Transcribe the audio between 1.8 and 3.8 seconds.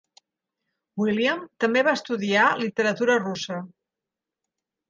va estudiar literatura russa.